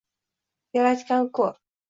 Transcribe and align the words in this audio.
Yaratgan 0.79 1.31
ko’r 1.41 1.55